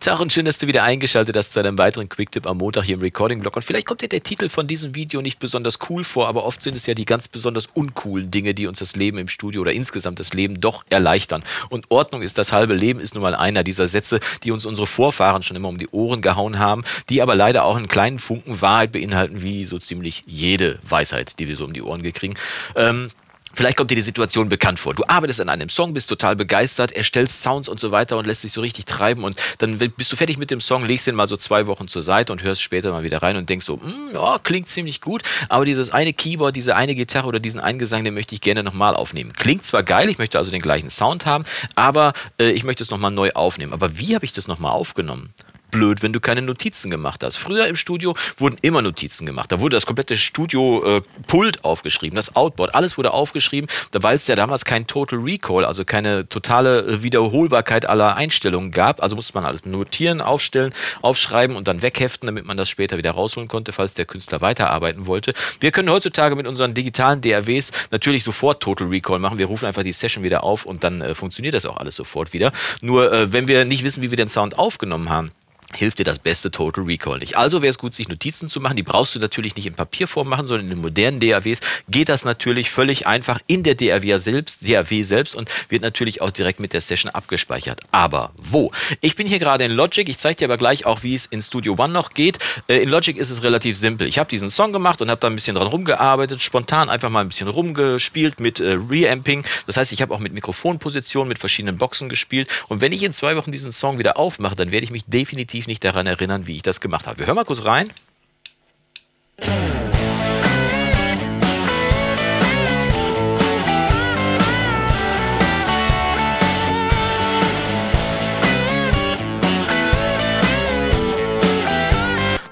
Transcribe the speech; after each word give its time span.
Tag 0.00 0.18
und 0.18 0.32
schön, 0.32 0.46
dass 0.46 0.56
du 0.56 0.66
wieder 0.66 0.82
eingeschaltet 0.82 1.36
hast 1.36 1.52
zu 1.52 1.60
einem 1.60 1.76
weiteren 1.76 2.08
Quick-Tip 2.08 2.46
am 2.46 2.56
Montag 2.56 2.84
hier 2.84 2.94
im 2.94 3.02
Recording-Blog. 3.02 3.54
Und 3.54 3.62
vielleicht 3.62 3.86
kommt 3.86 4.00
dir 4.00 4.08
der 4.08 4.22
Titel 4.22 4.48
von 4.48 4.66
diesem 4.66 4.94
Video 4.94 5.20
nicht 5.20 5.38
besonders 5.38 5.78
cool 5.90 6.04
vor, 6.04 6.26
aber 6.26 6.46
oft 6.46 6.62
sind 6.62 6.74
es 6.74 6.86
ja 6.86 6.94
die 6.94 7.04
ganz 7.04 7.28
besonders 7.28 7.66
uncoolen 7.66 8.30
Dinge, 8.30 8.54
die 8.54 8.66
uns 8.66 8.78
das 8.78 8.96
Leben 8.96 9.18
im 9.18 9.28
Studio 9.28 9.60
oder 9.60 9.74
insgesamt 9.74 10.18
das 10.18 10.32
Leben 10.32 10.58
doch 10.58 10.84
erleichtern. 10.88 11.42
Und 11.68 11.84
Ordnung 11.90 12.22
ist 12.22 12.38
das 12.38 12.50
halbe 12.50 12.72
Leben 12.72 12.98
ist 12.98 13.14
nun 13.14 13.20
mal 13.20 13.34
einer 13.34 13.62
dieser 13.62 13.88
Sätze, 13.88 14.20
die 14.42 14.52
uns 14.52 14.64
unsere 14.64 14.86
Vorfahren 14.86 15.42
schon 15.42 15.58
immer 15.58 15.68
um 15.68 15.76
die 15.76 15.88
Ohren 15.88 16.22
gehauen 16.22 16.58
haben, 16.58 16.82
die 17.10 17.20
aber 17.20 17.34
leider 17.34 17.64
auch 17.64 17.76
einen 17.76 17.88
kleinen 17.88 18.18
Funken 18.18 18.62
Wahrheit 18.62 18.92
beinhalten, 18.92 19.42
wie 19.42 19.66
so 19.66 19.78
ziemlich 19.78 20.24
jede 20.26 20.78
Weisheit, 20.82 21.38
die 21.38 21.46
wir 21.46 21.56
so 21.56 21.66
um 21.66 21.74
die 21.74 21.82
Ohren 21.82 22.02
gekriegen. 22.02 22.36
Ähm, 22.74 23.10
Vielleicht 23.52 23.76
kommt 23.76 23.90
dir 23.90 23.96
die 23.96 24.02
Situation 24.02 24.48
bekannt 24.48 24.78
vor. 24.78 24.94
Du 24.94 25.02
arbeitest 25.06 25.40
an 25.40 25.48
einem 25.48 25.68
Song, 25.68 25.92
bist 25.92 26.08
total 26.08 26.36
begeistert, 26.36 26.92
erstellst 26.92 27.42
Sounds 27.42 27.68
und 27.68 27.80
so 27.80 27.90
weiter 27.90 28.16
und 28.16 28.26
lässt 28.26 28.44
dich 28.44 28.52
so 28.52 28.60
richtig 28.60 28.86
treiben 28.86 29.24
und 29.24 29.40
dann 29.58 29.78
bist 29.78 30.12
du 30.12 30.16
fertig 30.16 30.38
mit 30.38 30.50
dem 30.50 30.60
Song, 30.60 30.84
legst 30.84 31.06
den 31.06 31.14
mal 31.14 31.28
so 31.28 31.36
zwei 31.36 31.66
Wochen 31.66 31.88
zur 31.88 32.02
Seite 32.02 32.32
und 32.32 32.42
hörst 32.42 32.62
später 32.62 32.92
mal 32.92 33.02
wieder 33.02 33.22
rein 33.22 33.36
und 33.36 33.48
denkst 33.48 33.66
so, 33.66 33.76
mm, 33.76 34.14
ja, 34.14 34.38
klingt 34.38 34.68
ziemlich 34.68 35.00
gut, 35.00 35.22
aber 35.48 35.64
dieses 35.64 35.90
eine 35.90 36.12
Keyboard, 36.12 36.54
diese 36.54 36.76
eine 36.76 36.94
Gitarre 36.94 37.26
oder 37.26 37.40
diesen 37.40 37.60
einen 37.60 37.78
Gesang, 37.78 38.04
den 38.04 38.14
möchte 38.14 38.34
ich 38.34 38.40
gerne 38.40 38.62
nochmal 38.62 38.94
aufnehmen. 38.94 39.32
Klingt 39.32 39.64
zwar 39.66 39.82
geil, 39.82 40.08
ich 40.08 40.18
möchte 40.18 40.38
also 40.38 40.50
den 40.50 40.62
gleichen 40.62 40.90
Sound 40.90 41.26
haben, 41.26 41.44
aber 41.74 42.12
äh, 42.38 42.50
ich 42.50 42.64
möchte 42.64 42.82
es 42.82 42.90
nochmal 42.90 43.10
neu 43.10 43.30
aufnehmen. 43.32 43.72
Aber 43.72 43.98
wie 43.98 44.14
habe 44.14 44.24
ich 44.24 44.32
das 44.32 44.48
nochmal 44.48 44.72
aufgenommen? 44.72 45.34
Blöd, 45.70 46.02
wenn 46.02 46.12
du 46.12 46.20
keine 46.20 46.42
Notizen 46.42 46.90
gemacht 46.90 47.22
hast. 47.24 47.36
Früher 47.36 47.66
im 47.66 47.76
Studio 47.76 48.14
wurden 48.36 48.58
immer 48.62 48.82
Notizen 48.82 49.26
gemacht. 49.26 49.52
Da 49.52 49.60
wurde 49.60 49.76
das 49.76 49.86
komplette 49.86 50.16
Studio-Pult 50.16 51.56
äh, 51.56 51.60
aufgeschrieben, 51.62 52.16
das 52.16 52.36
Outboard, 52.36 52.74
alles 52.74 52.96
wurde 52.98 53.12
aufgeschrieben, 53.12 53.68
weil 53.92 54.16
es 54.16 54.26
ja 54.26 54.34
damals 54.34 54.64
kein 54.64 54.86
Total 54.86 55.18
Recall, 55.18 55.64
also 55.64 55.84
keine 55.84 56.28
totale 56.28 56.80
äh, 56.80 57.02
Wiederholbarkeit 57.02 57.86
aller 57.86 58.16
Einstellungen 58.16 58.70
gab. 58.70 59.02
Also 59.02 59.16
musste 59.16 59.34
man 59.34 59.44
alles 59.44 59.64
notieren, 59.64 60.20
aufstellen, 60.20 60.72
aufschreiben 61.02 61.56
und 61.56 61.68
dann 61.68 61.82
wegheften, 61.82 62.26
damit 62.26 62.44
man 62.44 62.56
das 62.56 62.68
später 62.68 62.98
wieder 62.98 63.12
rausholen 63.12 63.48
konnte, 63.48 63.72
falls 63.72 63.94
der 63.94 64.06
Künstler 64.06 64.40
weiterarbeiten 64.40 65.06
wollte. 65.06 65.32
Wir 65.60 65.70
können 65.70 65.90
heutzutage 65.90 66.36
mit 66.36 66.46
unseren 66.46 66.74
digitalen 66.74 67.20
DAWs 67.20 67.72
natürlich 67.90 68.24
sofort 68.24 68.62
Total 68.62 68.88
Recall 68.88 69.18
machen. 69.18 69.38
Wir 69.38 69.46
rufen 69.46 69.66
einfach 69.66 69.82
die 69.82 69.92
Session 69.92 70.24
wieder 70.24 70.44
auf 70.44 70.66
und 70.66 70.84
dann 70.84 71.00
äh, 71.00 71.14
funktioniert 71.14 71.54
das 71.54 71.66
auch 71.66 71.76
alles 71.76 71.96
sofort 71.96 72.32
wieder. 72.32 72.52
Nur 72.80 73.12
äh, 73.12 73.32
wenn 73.32 73.48
wir 73.48 73.64
nicht 73.64 73.84
wissen, 73.84 74.02
wie 74.02 74.10
wir 74.10 74.16
den 74.16 74.28
Sound 74.28 74.58
aufgenommen 74.58 75.10
haben, 75.10 75.30
hilft 75.74 75.98
dir 75.98 76.04
das 76.04 76.18
beste 76.18 76.50
Total 76.50 76.84
Recall 76.84 77.18
nicht. 77.18 77.36
Also 77.36 77.62
wäre 77.62 77.70
es 77.70 77.78
gut, 77.78 77.94
sich 77.94 78.08
Notizen 78.08 78.48
zu 78.48 78.60
machen. 78.60 78.76
Die 78.76 78.82
brauchst 78.82 79.14
du 79.14 79.18
natürlich 79.18 79.56
nicht 79.56 79.66
in 79.66 79.74
Papierform 79.74 80.28
machen, 80.28 80.46
sondern 80.46 80.66
in 80.66 80.70
den 80.76 80.82
modernen 80.82 81.20
DAWs 81.20 81.60
geht 81.88 82.08
das 82.08 82.24
natürlich 82.24 82.70
völlig 82.70 83.06
einfach 83.06 83.38
in 83.46 83.62
der 83.62 83.74
DAW 83.74 84.18
selbst, 84.18 84.68
DAW 84.68 85.02
selbst 85.02 85.34
und 85.34 85.50
wird 85.68 85.82
natürlich 85.82 86.20
auch 86.20 86.30
direkt 86.30 86.60
mit 86.60 86.72
der 86.72 86.80
Session 86.80 87.10
abgespeichert. 87.10 87.80
Aber 87.90 88.32
wo? 88.42 88.72
Ich 89.00 89.16
bin 89.16 89.26
hier 89.26 89.38
gerade 89.38 89.64
in 89.64 89.72
Logic. 89.72 90.08
Ich 90.08 90.18
zeige 90.18 90.36
dir 90.36 90.44
aber 90.46 90.58
gleich 90.58 90.86
auch, 90.86 91.02
wie 91.02 91.14
es 91.14 91.26
in 91.26 91.40
Studio 91.42 91.76
One 91.78 91.92
noch 91.92 92.10
geht. 92.14 92.38
Äh, 92.68 92.82
in 92.82 92.88
Logic 92.88 93.16
ist 93.16 93.30
es 93.30 93.42
relativ 93.44 93.78
simpel. 93.78 94.06
Ich 94.08 94.18
habe 94.18 94.28
diesen 94.28 94.50
Song 94.50 94.72
gemacht 94.72 95.00
und 95.02 95.10
habe 95.10 95.20
da 95.20 95.28
ein 95.28 95.34
bisschen 95.34 95.54
dran 95.54 95.68
rumgearbeitet, 95.68 96.42
spontan 96.42 96.88
einfach 96.88 97.10
mal 97.10 97.20
ein 97.20 97.28
bisschen 97.28 97.48
rumgespielt 97.48 98.40
mit 98.40 98.60
äh, 98.60 98.78
Reamping. 98.88 99.44
Das 99.66 99.76
heißt, 99.76 99.92
ich 99.92 100.02
habe 100.02 100.12
auch 100.14 100.18
mit 100.18 100.32
Mikrofonpositionen, 100.32 101.28
mit 101.28 101.38
verschiedenen 101.38 101.78
Boxen 101.78 102.08
gespielt. 102.08 102.48
Und 102.68 102.80
wenn 102.80 102.92
ich 102.92 103.02
in 103.02 103.12
zwei 103.12 103.36
Wochen 103.36 103.52
diesen 103.52 103.72
Song 103.72 103.98
wieder 103.98 104.16
aufmache, 104.16 104.56
dann 104.56 104.70
werde 104.72 104.84
ich 104.84 104.90
mich 104.90 105.04
definitiv 105.06 105.59
definitiv 105.60 105.66
nicht 105.66 105.84
daran 105.84 106.06
erinnern, 106.06 106.46
wie 106.46 106.56
ich 106.56 106.62
das 106.62 106.80
gemacht 106.80 107.06
habe. 107.06 107.18
Wir 107.18 107.26
hören 107.26 107.36
mal 107.36 107.44
kurz 107.44 107.64
rein. 107.64 107.88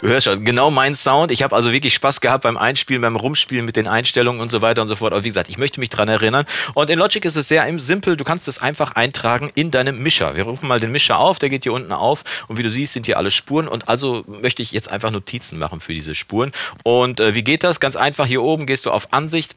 Du 0.09 0.15
hörst 0.15 0.25
schon, 0.25 0.43
genau 0.43 0.71
mein 0.71 0.95
Sound. 0.95 1.31
Ich 1.31 1.43
habe 1.43 1.55
also 1.55 1.71
wirklich 1.71 1.93
Spaß 1.93 2.23
gehabt 2.23 2.45
beim 2.45 2.57
Einspielen, 2.57 3.03
beim 3.03 3.15
Rumspielen 3.15 3.67
mit 3.67 3.77
den 3.77 3.87
Einstellungen 3.87 4.41
und 4.41 4.51
so 4.51 4.63
weiter 4.63 4.81
und 4.81 4.89
so 4.89 4.97
fort. 4.97 5.13
Aber 5.13 5.23
wie 5.23 5.29
gesagt, 5.29 5.51
ich 5.51 5.59
möchte 5.59 5.81
mich 5.81 5.91
daran 5.91 6.09
erinnern. 6.09 6.47
Und 6.73 6.89
in 6.89 6.99
Logic 6.99 7.23
ist 7.27 7.37
es 7.37 7.49
sehr 7.49 7.71
simpel. 7.79 8.17
Du 8.17 8.25
kannst 8.25 8.49
es 8.49 8.63
einfach 8.63 8.93
eintragen 8.93 9.51
in 9.55 9.71
deinem 9.71 10.03
Mischer. 10.03 10.35
Wir 10.35 10.45
rufen 10.45 10.67
mal 10.67 10.81
den 10.81 10.93
Mischer 10.93 11.19
auf, 11.19 11.39
der 11.39 11.51
geht 11.51 11.65
hier 11.65 11.75
unten 11.75 11.93
auf. 11.93 12.25
Und 12.49 12.57
wie 12.57 12.63
du 12.63 12.71
siehst, 12.71 12.95
sind 12.95 13.05
hier 13.05 13.19
alle 13.19 13.31
Spuren. 13.31 13.69
Und 13.69 13.91
also 13.91 14.25
möchte 14.27 14.63
ich 14.63 14.73
jetzt 14.73 14.91
einfach 14.91 15.11
Notizen 15.11 15.59
machen 15.59 15.83
für 15.83 15.93
diese 15.93 16.15
Spuren. 16.15 16.53
Und 16.85 17.21
äh, 17.21 17.35
wie 17.35 17.45
geht 17.45 17.63
das? 17.63 17.79
Ganz 17.79 17.95
einfach, 17.95 18.25
hier 18.25 18.43
oben 18.43 18.65
gehst 18.65 18.87
du 18.87 18.91
auf 18.91 19.13
Ansicht 19.13 19.57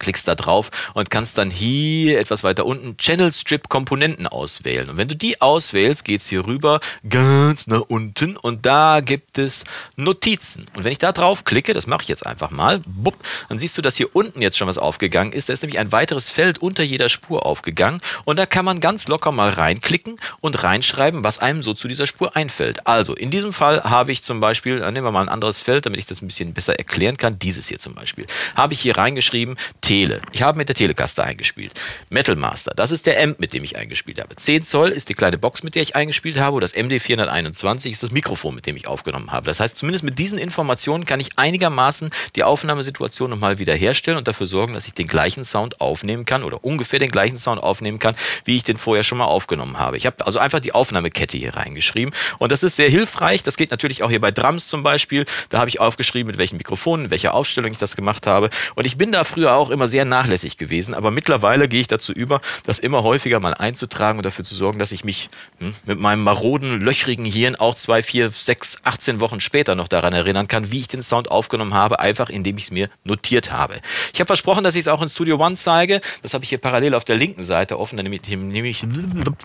klickst 0.00 0.26
da 0.26 0.34
drauf 0.34 0.70
und 0.94 1.10
kannst 1.10 1.38
dann 1.38 1.50
hier 1.50 2.18
etwas 2.18 2.42
weiter 2.42 2.66
unten 2.66 2.96
Channel 2.96 3.32
Strip 3.32 3.68
Komponenten 3.68 4.26
auswählen. 4.26 4.90
Und 4.90 4.96
wenn 4.96 5.06
du 5.06 5.14
die 5.14 5.40
auswählst, 5.40 6.04
geht 6.04 6.22
es 6.22 6.28
hier 6.28 6.46
rüber 6.46 6.80
ganz 7.08 7.68
nach 7.68 7.82
unten 7.82 8.36
und 8.36 8.66
da 8.66 9.00
gibt 9.00 9.38
es 9.38 9.64
Notizen. 9.96 10.66
Und 10.74 10.84
wenn 10.84 10.92
ich 10.92 10.98
da 10.98 11.12
drauf 11.12 11.44
klicke, 11.44 11.72
das 11.74 11.86
mache 11.86 12.02
ich 12.02 12.08
jetzt 12.08 12.26
einfach 12.26 12.50
mal, 12.50 12.80
bupp, 12.86 13.16
dann 13.48 13.58
siehst 13.58 13.78
du, 13.78 13.82
dass 13.82 13.96
hier 13.96 14.14
unten 14.14 14.42
jetzt 14.42 14.58
schon 14.58 14.66
was 14.66 14.78
aufgegangen 14.78 15.32
ist. 15.32 15.48
Da 15.48 15.52
ist 15.52 15.62
nämlich 15.62 15.78
ein 15.78 15.92
weiteres 15.92 16.30
Feld 16.30 16.58
unter 16.58 16.82
jeder 16.82 17.08
Spur 17.08 17.46
aufgegangen 17.46 18.00
und 18.24 18.38
da 18.38 18.46
kann 18.46 18.64
man 18.64 18.80
ganz 18.80 19.06
locker 19.06 19.30
mal 19.30 19.50
reinklicken 19.50 20.18
und 20.40 20.62
reinschreiben, 20.62 21.22
was 21.22 21.38
einem 21.38 21.62
so 21.62 21.74
zu 21.74 21.86
dieser 21.86 22.06
Spur 22.06 22.34
einfällt. 22.34 22.86
Also 22.86 23.14
in 23.14 23.30
diesem 23.30 23.52
Fall 23.52 23.82
habe 23.82 24.12
ich 24.12 24.22
zum 24.22 24.40
Beispiel, 24.40 24.80
nehmen 24.90 25.06
wir 25.06 25.10
mal 25.10 25.22
ein 25.22 25.28
anderes 25.28 25.60
Feld, 25.60 25.86
damit 25.86 26.00
ich 26.00 26.06
das 26.06 26.22
ein 26.22 26.26
bisschen 26.26 26.54
besser 26.54 26.78
erklären 26.78 27.16
kann, 27.16 27.38
dieses 27.38 27.68
hier 27.68 27.78
zum 27.78 27.94
Beispiel, 27.94 28.26
habe 28.56 28.72
ich 28.72 28.80
hier 28.80 28.96
reingeschrieben, 28.96 29.56
Tele. 29.90 30.20
Ich 30.30 30.42
habe 30.42 30.56
mit 30.56 30.68
der 30.68 30.76
Telecaster 30.76 31.24
eingespielt. 31.24 31.72
Metal 32.10 32.36
Master, 32.36 32.72
das 32.76 32.92
ist 32.92 33.06
der 33.06 33.20
Amp, 33.20 33.40
mit 33.40 33.52
dem 33.52 33.64
ich 33.64 33.76
eingespielt 33.76 34.20
habe. 34.20 34.36
10 34.36 34.64
Zoll 34.64 34.90
ist 34.90 35.08
die 35.08 35.14
kleine 35.14 35.36
Box, 35.36 35.64
mit 35.64 35.74
der 35.74 35.82
ich 35.82 35.96
eingespielt 35.96 36.38
habe. 36.38 36.54
Und 36.54 36.60
das 36.60 36.76
MD421 36.76 37.90
ist 37.90 38.04
das 38.04 38.12
Mikrofon, 38.12 38.54
mit 38.54 38.66
dem 38.66 38.76
ich 38.76 38.86
aufgenommen 38.86 39.32
habe. 39.32 39.46
Das 39.46 39.58
heißt, 39.58 39.76
zumindest 39.76 40.04
mit 40.04 40.16
diesen 40.20 40.38
Informationen 40.38 41.06
kann 41.06 41.18
ich 41.18 41.30
einigermaßen 41.34 42.10
die 42.36 42.44
Aufnahmesituation 42.44 43.30
nochmal 43.30 43.58
wiederherstellen 43.58 44.16
und 44.16 44.28
dafür 44.28 44.46
sorgen, 44.46 44.74
dass 44.74 44.86
ich 44.86 44.94
den 44.94 45.08
gleichen 45.08 45.44
Sound 45.44 45.80
aufnehmen 45.80 46.24
kann 46.24 46.44
oder 46.44 46.64
ungefähr 46.64 47.00
den 47.00 47.10
gleichen 47.10 47.36
Sound 47.36 47.60
aufnehmen 47.60 47.98
kann, 47.98 48.14
wie 48.44 48.54
ich 48.54 48.62
den 48.62 48.76
vorher 48.76 49.02
schon 49.02 49.18
mal 49.18 49.24
aufgenommen 49.24 49.80
habe. 49.80 49.96
Ich 49.96 50.06
habe 50.06 50.24
also 50.24 50.38
einfach 50.38 50.60
die 50.60 50.70
Aufnahmekette 50.70 51.36
hier 51.36 51.56
reingeschrieben 51.56 52.14
und 52.38 52.52
das 52.52 52.62
ist 52.62 52.76
sehr 52.76 52.88
hilfreich. 52.88 53.42
Das 53.42 53.56
geht 53.56 53.72
natürlich 53.72 54.04
auch 54.04 54.10
hier 54.10 54.20
bei 54.20 54.30
Drums 54.30 54.68
zum 54.68 54.84
Beispiel. 54.84 55.24
Da 55.48 55.58
habe 55.58 55.68
ich 55.68 55.80
aufgeschrieben, 55.80 56.28
mit 56.28 56.38
welchen 56.38 56.58
Mikrofonen, 56.58 57.10
welcher 57.10 57.34
Aufstellung 57.34 57.72
ich 57.72 57.78
das 57.78 57.96
gemacht 57.96 58.28
habe. 58.28 58.50
Und 58.76 58.84
ich 58.84 58.96
bin 58.96 59.10
da 59.10 59.24
früher 59.24 59.54
auch 59.54 59.70
immer 59.70 59.79
immer 59.80 59.88
sehr 59.88 60.04
nachlässig 60.04 60.58
gewesen, 60.58 60.92
aber 60.92 61.10
mittlerweile 61.10 61.66
gehe 61.66 61.80
ich 61.80 61.86
dazu 61.86 62.12
über, 62.12 62.42
das 62.66 62.78
immer 62.78 63.02
häufiger 63.02 63.40
mal 63.40 63.54
einzutragen 63.54 64.18
und 64.18 64.26
dafür 64.26 64.44
zu 64.44 64.54
sorgen, 64.54 64.78
dass 64.78 64.92
ich 64.92 65.04
mich 65.04 65.30
hm, 65.58 65.74
mit 65.86 65.98
meinem 65.98 66.22
maroden, 66.22 66.82
löchrigen 66.82 67.24
Hirn 67.24 67.56
auch 67.56 67.74
zwei, 67.74 68.02
vier, 68.02 68.28
sechs, 68.28 68.82
18 68.84 69.20
Wochen 69.20 69.40
später 69.40 69.76
noch 69.76 69.88
daran 69.88 70.12
erinnern 70.12 70.48
kann, 70.48 70.70
wie 70.70 70.80
ich 70.80 70.88
den 70.88 71.02
Sound 71.02 71.30
aufgenommen 71.30 71.72
habe, 71.72 71.98
einfach 71.98 72.28
indem 72.28 72.58
ich 72.58 72.64
es 72.64 72.70
mir 72.72 72.90
notiert 73.04 73.52
habe. 73.52 73.76
Ich 74.12 74.20
habe 74.20 74.26
versprochen, 74.26 74.64
dass 74.64 74.74
ich 74.74 74.80
es 74.80 74.88
auch 74.88 75.00
in 75.00 75.08
Studio 75.08 75.42
One 75.42 75.56
zeige. 75.56 76.02
Das 76.20 76.34
habe 76.34 76.44
ich 76.44 76.50
hier 76.50 76.58
parallel 76.58 76.94
auf 76.94 77.06
der 77.06 77.16
linken 77.16 77.42
Seite 77.42 77.78
offen. 77.78 77.96
Dann 77.96 78.04
nehme 78.04 78.16
ich, 78.16 78.28
nehme 78.28 78.68
ich, 78.68 78.84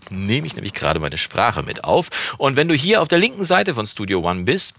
nehme 0.09 0.47
ich 0.47 0.55
nämlich 0.55 0.73
gerade 0.73 0.99
meine 0.99 1.17
Sprache 1.17 1.63
mit 1.63 1.85
auf. 1.85 2.09
Und 2.37 2.57
wenn 2.57 2.67
du 2.67 2.75
hier 2.75 3.01
auf 3.01 3.07
der 3.07 3.19
linken 3.19 3.45
Seite 3.45 3.73
von 3.73 3.85
Studio 3.85 4.19
One 4.19 4.43
bist, 4.43 4.75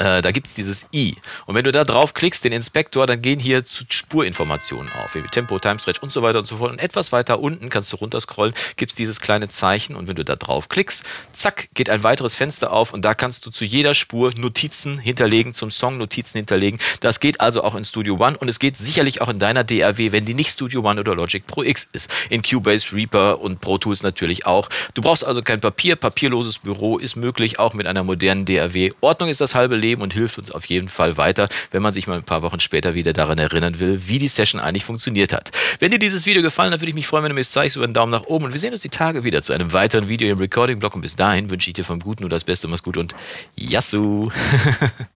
äh, 0.00 0.22
da 0.22 0.32
gibt 0.32 0.46
es 0.46 0.54
dieses 0.54 0.86
i. 0.94 1.14
Und 1.44 1.54
wenn 1.54 1.64
du 1.64 1.72
da 1.72 1.84
drauf 1.84 2.14
klickst, 2.14 2.42
den 2.44 2.52
Inspektor, 2.52 3.06
dann 3.06 3.20
gehen 3.20 3.38
hier 3.38 3.66
zu 3.66 3.84
Spurinformationen 3.88 4.90
auf, 4.92 5.14
wie 5.14 5.22
Tempo, 5.22 5.58
Time 5.58 5.78
Stretch 5.78 6.00
und 6.00 6.10
so 6.10 6.22
weiter 6.22 6.38
und 6.38 6.46
so 6.46 6.56
fort. 6.56 6.72
Und 6.72 6.80
etwas 6.80 7.12
weiter 7.12 7.40
unten 7.40 7.68
kannst 7.68 7.92
du 7.92 7.96
runterscrollen, 7.96 8.54
gibt 8.76 8.92
es 8.92 8.96
dieses 8.96 9.20
kleine 9.20 9.48
Zeichen 9.50 9.94
und 9.94 10.08
wenn 10.08 10.16
du 10.16 10.24
da 10.24 10.36
drauf 10.36 10.70
klickst, 10.70 11.04
zack, 11.34 11.68
geht 11.74 11.90
ein 11.90 12.02
weiteres 12.02 12.34
Fenster 12.34 12.72
auf 12.72 12.94
und 12.94 13.04
da 13.04 13.14
kannst 13.14 13.44
du 13.44 13.50
zu 13.50 13.64
jeder 13.66 13.94
Spur 13.94 14.32
Notizen 14.36 14.98
hinterlegen, 14.98 15.52
zum 15.52 15.70
Song 15.70 15.98
Notizen 15.98 16.38
hinterlegen. 16.38 16.80
Das 17.00 17.20
geht 17.20 17.40
also 17.42 17.62
auch 17.62 17.74
in 17.74 17.84
Studio 17.84 18.16
One 18.18 18.38
und 18.38 18.48
es 18.48 18.58
geht 18.58 18.78
sicherlich 18.78 19.20
auch 19.20 19.28
in 19.28 19.38
deiner 19.38 19.64
DAW, 19.64 20.12
wenn 20.12 20.24
die 20.24 20.34
nicht 20.34 20.50
Studio 20.50 20.80
One 20.80 21.00
oder 21.00 21.14
Logic 21.14 21.46
Pro 21.46 21.62
X 21.62 21.86
ist. 21.92 22.10
In 22.30 22.42
Cubase, 22.42 22.96
Reaper 22.96 23.40
und 23.40 23.60
Pro 23.60 23.76
Tools 23.76 24.02
natürlich 24.02 24.46
auch. 24.46 24.70
Du 24.94 25.02
brauchst 25.02 25.26
also 25.26 25.42
kein 25.42 25.60
Papier, 25.60 25.96
papierloses 25.96 26.60
Büro 26.60 26.96
ist 26.96 27.16
möglich, 27.16 27.58
auch 27.58 27.74
mit 27.74 27.86
einer 27.86 28.02
modernen 28.02 28.46
DAW. 28.46 28.92
Ordnung 29.02 29.28
ist 29.28 29.42
das 29.42 29.54
halbe 29.54 29.76
Leben 29.76 29.89
Leben 29.90 30.02
und 30.02 30.12
hilft 30.12 30.38
uns 30.38 30.52
auf 30.52 30.64
jeden 30.66 30.88
Fall 30.88 31.16
weiter, 31.16 31.48
wenn 31.72 31.82
man 31.82 31.92
sich 31.92 32.06
mal 32.06 32.16
ein 32.16 32.22
paar 32.22 32.42
Wochen 32.42 32.60
später 32.60 32.94
wieder 32.94 33.12
daran 33.12 33.38
erinnern 33.38 33.80
will, 33.80 34.00
wie 34.06 34.18
die 34.18 34.28
Session 34.28 34.60
eigentlich 34.60 34.84
funktioniert 34.84 35.32
hat. 35.32 35.50
Wenn 35.80 35.90
dir 35.90 35.98
dieses 35.98 36.26
Video 36.26 36.42
gefallen 36.42 36.72
hat, 36.72 36.80
würde 36.80 36.90
ich 36.90 36.94
mich 36.94 37.08
freuen, 37.08 37.24
wenn 37.24 37.30
du 37.30 37.34
mir 37.34 37.40
es 37.40 37.50
zeigst 37.50 37.76
über 37.76 37.84
einen 37.84 37.94
Daumen 37.94 38.12
nach 38.12 38.24
oben 38.24 38.46
und 38.46 38.52
wir 38.52 38.60
sehen 38.60 38.72
uns 38.72 38.82
die 38.82 38.88
Tage 38.88 39.24
wieder 39.24 39.42
zu 39.42 39.52
einem 39.52 39.72
weiteren 39.72 40.08
Video 40.08 40.30
im 40.30 40.38
Recording-Blog 40.38 40.94
und 40.94 41.00
bis 41.00 41.16
dahin 41.16 41.50
wünsche 41.50 41.70
ich 41.70 41.74
dir 41.74 41.84
vom 41.84 41.98
Guten 41.98 42.22
nur 42.22 42.30
das 42.30 42.44
Beste, 42.44 42.68
mach's 42.68 42.82
gut 42.82 42.96
und 42.96 43.14
Yassou! 43.56 44.30